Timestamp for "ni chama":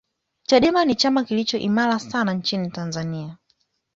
0.85-1.23